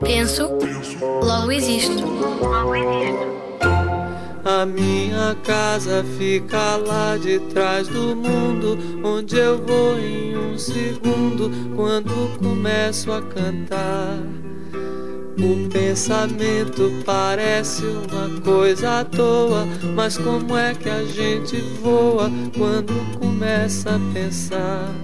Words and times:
Penso, 0.00 0.50
logo 1.22 1.52
existo. 1.52 2.04
A 4.44 4.66
minha 4.66 5.34
casa 5.42 6.04
fica 6.18 6.76
lá 6.76 7.16
de 7.16 7.38
trás 7.50 7.88
do 7.88 8.14
mundo, 8.14 8.78
onde 9.02 9.38
eu 9.38 9.58
vou 9.58 9.98
em 9.98 10.36
um 10.36 10.58
segundo 10.58 11.50
quando 11.74 12.38
começo 12.38 13.10
a 13.10 13.22
cantar. 13.22 14.18
O 15.38 15.68
pensamento 15.68 17.02
parece 17.04 17.84
uma 17.84 18.40
coisa 18.40 19.00
à 19.00 19.04
toa, 19.04 19.66
mas 19.94 20.16
como 20.16 20.56
é 20.56 20.74
que 20.74 20.88
a 20.88 21.04
gente 21.04 21.56
voa 21.82 22.30
quando 22.56 23.18
começa 23.18 23.96
a 23.96 24.12
pensar? 24.12 24.94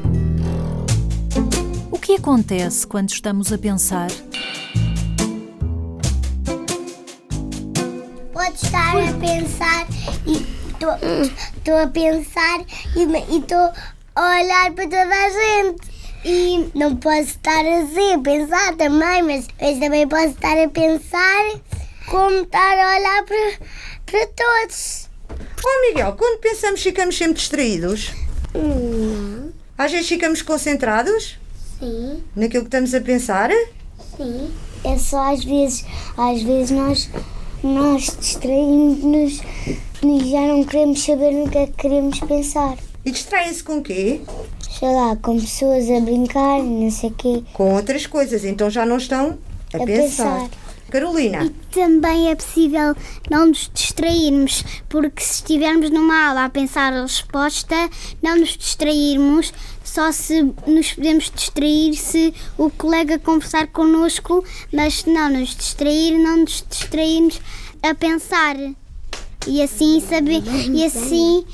O 2.11 2.13
que 2.13 2.19
acontece 2.19 2.85
quando 2.89 3.09
estamos 3.11 3.53
a 3.53 3.57
pensar? 3.57 4.09
Pode 8.33 8.55
estar 8.57 8.97
a 8.97 9.13
pensar 9.13 9.87
e 10.27 10.45
estou 10.73 11.77
a 11.77 11.87
pensar 11.87 12.65
e 12.97 13.37
estou 13.39 13.73
a 14.17 14.41
olhar 14.41 14.73
para 14.73 14.85
toda 14.89 15.07
a 15.07 15.31
gente. 15.31 15.81
E 16.25 16.69
não 16.75 16.97
posso 16.97 17.21
estar 17.21 17.65
assim 17.65 18.15
a 18.15 18.19
pensar 18.19 18.75
também, 18.75 19.23
mas, 19.23 19.47
mas 19.61 19.79
também 19.79 20.09
posso 20.09 20.31
estar 20.31 20.59
a 20.59 20.69
pensar 20.69 21.61
como 22.09 22.43
estar 22.43 22.77
a 22.77 22.97
olhar 22.99 23.25
para, 23.25 23.67
para 24.07 24.27
todos. 24.27 25.09
Oh 25.65 25.87
Miguel, 25.87 26.17
quando 26.19 26.41
pensamos 26.41 26.83
ficamos 26.83 27.17
sempre 27.17 27.35
distraídos? 27.35 28.11
Não. 28.53 29.53
Às 29.79 29.93
vezes 29.93 30.09
ficamos 30.09 30.43
concentrados 30.43 31.39
Sim, 31.81 32.23
naquilo 32.37 32.65
que 32.65 32.69
estamos 32.69 32.95
a 32.95 33.01
pensar? 33.01 33.51
sim. 34.17 34.51
É 34.83 34.97
só 34.97 35.33
às 35.35 35.45
vezes, 35.45 35.85
às 36.17 36.43
vezes 36.43 36.71
nós, 36.71 37.11
nós 37.63 38.17
distraímos-nos 38.19 39.41
e 40.03 40.31
já 40.31 40.41
não 40.41 40.65
queremos 40.65 41.03
saber 41.05 41.33
no 41.33 41.51
que 41.51 41.59
é 41.59 41.67
que 41.67 41.73
queremos 41.73 42.19
pensar. 42.21 42.79
E 43.05 43.11
distraem-se 43.11 43.63
com 43.63 43.83
quê? 43.83 44.21
Sei 44.79 44.89
lá, 44.91 45.17
com 45.17 45.39
pessoas 45.39 45.91
a 45.91 46.01
brincar, 46.01 46.63
não 46.63 46.91
sei 46.91 47.11
o 47.11 47.13
quê. 47.15 47.43
Com 47.53 47.75
outras 47.75 48.07
coisas, 48.07 48.43
então 48.45 48.71
já 48.71 48.87
não 48.87 48.97
estão 48.97 49.37
a, 49.75 49.77
A 49.77 49.85
pensar. 49.85 50.41
pensar. 50.49 50.51
Carolina, 50.91 51.51
Também 51.71 52.31
é 52.31 52.35
possível 52.35 52.95
não 53.31 53.47
nos 53.47 53.71
distrairmos, 53.73 54.65
porque 54.89 55.23
se 55.23 55.37
estivermos 55.37 55.91
numa 55.91 56.29
aula 56.29 56.45
a 56.45 56.51
pensar 56.51 56.93
a 56.93 57.03
resposta, 57.03 57.77
não 58.23 58.37
nos 58.37 58.57
distrairmos, 58.57 59.53
só 59.85 60.13
se 60.13 60.43
nos 60.67 60.93
podemos 60.93 61.31
distrair 61.35 61.95
se 61.95 62.35
o 62.59 62.71
colega 62.71 63.19
conversar 63.19 63.69
connosco, 63.69 64.45
mas 64.73 65.01
se 65.01 65.11
não 65.11 65.31
nos 65.31 65.55
distrair, 65.57 66.19
não 66.19 66.39
nos 66.39 66.65
distrairmos 66.69 67.41
a 67.83 67.95
pensar. 67.95 68.57
E 69.47 69.63
assim, 69.63 70.01
sabe, 70.01 70.43
e 70.73 70.85
assim 70.85 71.45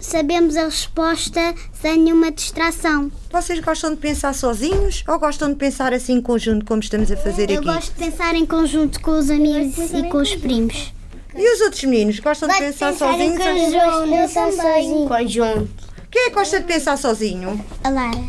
sabemos 0.00 0.56
a 0.56 0.64
resposta 0.64 1.54
sem 1.80 1.98
nenhuma 1.98 2.30
distração. 2.30 3.10
vocês 3.30 3.60
gostam 3.60 3.90
de 3.90 3.96
pensar 3.98 4.34
sozinhos 4.34 5.04
ou 5.08 5.18
gostam 5.18 5.48
de 5.50 5.54
pensar 5.56 5.92
assim 5.92 6.14
em 6.14 6.20
conjunto, 6.22 6.64
como 6.64 6.80
estamos 6.80 7.10
a 7.10 7.16
fazer 7.16 7.50
Eu 7.50 7.58
aqui? 7.58 7.66
gosto 7.66 7.92
de 7.92 8.04
pensar 8.10 8.34
em 8.34 8.44
conjunto 8.46 9.00
com 9.00 9.12
os 9.18 9.30
amigos 9.30 9.76
e 9.92 10.02
com 10.08 10.18
os 10.18 10.34
primos. 10.34 10.92
E 11.36 11.54
os 11.54 11.60
outros 11.62 11.82
meninos 11.84 12.18
gostam 12.20 12.48
de 12.48 12.56
pensar 12.58 12.94
sozinhos? 12.94 13.40
ou- 13.40 14.06
Eu 14.06 14.28
também. 14.28 15.08
Conjunto. 15.08 15.84
Quem 16.10 16.22
é 16.22 16.28
que 16.30 16.34
gosta 16.34 16.60
de 16.60 16.66
pensar 16.66 16.96
sozinho? 16.96 17.64
A 17.82 17.88
Lara. 17.90 18.24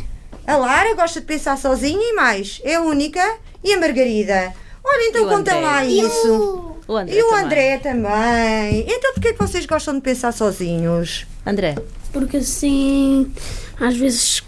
A 0.47 0.57
Lara 0.57 0.93
gosta 0.95 1.19
de 1.21 1.25
pensar 1.27 1.57
sozinha 1.57 1.99
e 2.01 2.13
mais. 2.13 2.59
É 2.63 2.75
a 2.75 2.81
única. 2.81 3.21
E 3.63 3.73
a 3.73 3.79
Margarida? 3.79 4.53
Olha, 4.83 5.09
então 5.09 5.27
conta 5.27 5.55
lá 5.55 5.83
isso. 5.85 6.64
O 6.87 6.95
André 6.95 7.15
E 7.15 7.21
o 7.23 7.29
também. 7.29 7.45
André 7.45 7.77
também. 7.79 8.85
Então 8.87 9.13
porquê 9.13 9.33
que 9.33 9.39
vocês 9.39 9.65
gostam 9.65 9.95
de 9.95 10.01
pensar 10.01 10.31
sozinhos? 10.31 11.25
André, 11.45 11.75
Porque 12.13 12.37
assim, 12.37 13.31
às 13.79 13.95
vezes, 13.97 14.43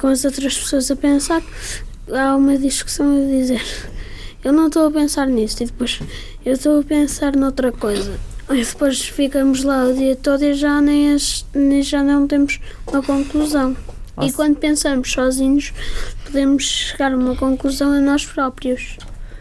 com 0.00 0.06
as 0.08 0.24
outras 0.24 0.56
pessoas 0.56 0.90
a 0.90 0.96
pensar, 0.96 1.42
há 2.12 2.36
uma 2.36 2.56
discussão 2.58 3.16
a 3.16 3.26
dizer: 3.28 3.62
Eu 4.42 4.52
não 4.52 4.68
estou 4.68 4.86
a 4.86 4.90
pensar 4.90 5.26
nisto, 5.26 5.62
e 5.62 5.66
depois 5.66 6.00
eu 6.44 6.52
estou 6.54 6.80
a 6.80 6.82
pensar 6.84 7.34
noutra 7.36 7.70
coisa. 7.72 8.18
E 8.50 8.62
depois 8.64 9.00
ficamos 9.00 9.64
lá 9.64 9.84
o 9.84 9.94
dia 9.94 10.14
todo 10.16 10.44
e 10.44 10.52
já, 10.54 10.80
nem, 10.80 11.14
as- 11.14 11.46
nem 11.54 11.82
já 11.82 12.02
não 12.04 12.28
temos 12.28 12.60
uma 12.86 13.02
conclusão. 13.02 13.74
E 14.18 14.20
Nossa. 14.20 14.34
quando 14.36 14.56
pensamos 14.56 15.10
sozinhos, 15.10 15.72
podemos 16.24 16.62
chegar 16.64 17.12
a 17.12 17.16
uma 17.16 17.34
conclusão 17.34 17.90
a 17.90 18.00
nós 18.00 18.24
próprios. 18.26 18.96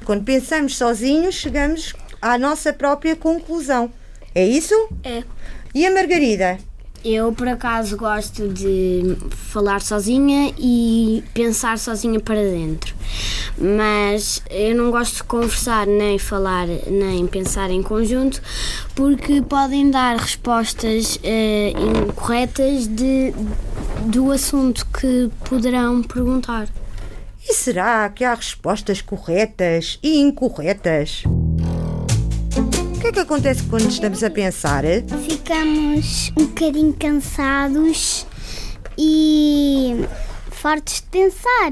Quando 0.05 0.23
pensamos 0.23 0.77
sozinhos, 0.77 1.35
chegamos 1.35 1.93
à 2.23 2.37
nossa 2.37 2.71
própria 2.71 3.17
conclusão. 3.17 3.91
É 4.33 4.45
isso? 4.47 4.73
É. 5.03 5.23
E 5.75 5.85
a 5.85 5.91
Margarida? 5.91 6.57
Eu, 7.03 7.33
por 7.33 7.49
acaso, 7.49 7.97
gosto 7.97 8.47
de 8.47 9.17
falar 9.29 9.81
sozinha 9.81 10.53
e 10.57 11.21
pensar 11.33 11.77
sozinha 11.77 12.17
para 12.21 12.41
dentro. 12.41 12.95
Mas 13.57 14.41
eu 14.49 14.73
não 14.73 14.89
gosto 14.89 15.17
de 15.17 15.23
conversar, 15.25 15.85
nem 15.85 16.17
falar, 16.17 16.65
nem 16.87 17.27
pensar 17.27 17.69
em 17.69 17.83
conjunto, 17.83 18.41
porque 18.95 19.41
podem 19.41 19.91
dar 19.91 20.15
respostas 20.15 21.19
eh, 21.23 21.73
incorretas 21.75 22.87
de, 22.87 23.33
do 24.05 24.31
assunto 24.31 24.87
que 24.87 25.29
poderão 25.49 26.01
perguntar. 26.01 26.69
E 27.45 27.53
será 27.53 28.07
que 28.07 28.23
há 28.23 28.33
respostas 28.33 29.01
corretas 29.01 29.99
e 30.01 30.21
incorretas? 30.21 31.25
O 33.03 33.05
que 33.05 33.09
é 33.09 33.11
que 33.11 33.19
acontece 33.19 33.63
quando 33.63 33.89
estamos 33.89 34.23
a 34.23 34.29
pensar? 34.29 34.85
Ficamos 35.27 36.31
um 36.37 36.45
bocadinho 36.45 36.93
cansados 36.93 38.25
e 38.97 40.07
fartos 40.49 41.01
de 41.01 41.07
pensar. 41.07 41.71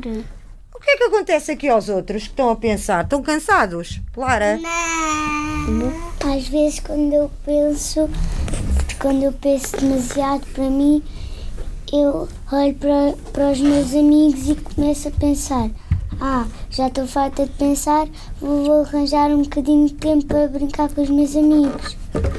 O 0.75 0.79
que 0.81 0.91
é 0.91 0.97
que 0.97 1.03
acontece 1.05 1.53
aqui 1.53 1.69
aos 1.69 1.87
outros 1.87 2.23
que 2.23 2.31
estão 2.31 2.49
a 2.49 2.55
pensar? 2.57 3.05
Estão 3.05 3.21
cansados? 3.21 4.01
Clara? 4.11 4.59
Às 6.35 6.49
vezes 6.49 6.81
quando 6.81 7.13
eu 7.13 7.31
penso, 7.45 8.09
quando 8.99 9.23
eu 9.23 9.31
penso 9.31 9.77
demasiado 9.77 10.45
para 10.47 10.69
mim, 10.69 11.01
eu 11.93 12.27
olho 12.51 12.75
para, 12.75 13.13
para 13.31 13.51
os 13.51 13.61
meus 13.61 13.93
amigos 13.93 14.49
e 14.49 14.55
começo 14.55 15.07
a 15.07 15.11
pensar. 15.11 15.69
Ah, 16.23 16.45
já 16.69 16.85
estou 16.85 17.07
farta 17.07 17.47
de 17.47 17.51
pensar, 17.53 18.07
vou, 18.39 18.63
vou 18.63 18.81
arranjar 18.81 19.31
um 19.31 19.41
bocadinho 19.41 19.87
de 19.87 19.95
tempo 19.95 20.23
para 20.25 20.47
brincar 20.47 20.87
com 20.87 21.01
os 21.01 21.09
meus 21.09 21.35
amigos. 21.35 21.97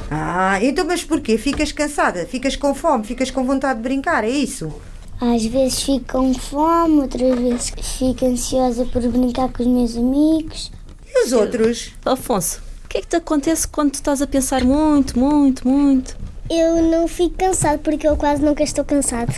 Ah, 0.09 0.63
então 0.63 0.87
mas 0.87 1.03
porquê? 1.03 1.37
Ficas 1.37 1.73
cansada? 1.73 2.25
Ficas 2.25 2.55
com 2.55 2.77
fome? 2.77 3.03
Ficas 3.03 3.33
com 3.33 3.45
vontade 3.45 3.79
de 3.79 3.83
brincar? 3.83 4.23
É 4.23 4.31
isso? 4.31 4.73
Às 5.21 5.45
vezes 5.47 5.83
fico 5.83 6.05
com 6.13 6.33
fome, 6.33 7.01
outras 7.01 7.37
vezes 7.37 7.73
fico 7.99 8.25
ansiosa 8.25 8.85
por 8.85 9.03
brincar 9.09 9.49
com 9.49 9.65
os 9.65 9.69
meus 9.69 9.97
amigos. 9.97 10.71
E 11.05 11.25
os 11.27 11.33
outros? 11.33 11.91
Afonso, 12.05 12.63
o 12.85 12.89
que 12.89 12.99
é 12.99 13.01
que 13.01 13.09
te 13.09 13.17
acontece 13.17 13.67
quando 13.67 13.91
tu 13.91 13.95
estás 13.97 14.23
a 14.23 14.29
pensar 14.29 14.63
muito, 14.63 15.19
muito, 15.19 15.67
muito? 15.67 16.17
Eu 16.49 16.85
não 16.85 17.09
fico 17.09 17.35
cansado 17.37 17.81
porque 17.81 18.07
eu 18.07 18.17
quase 18.17 18.43
nunca 18.43 18.63
estou 18.63 18.85
cansado. 18.85 19.35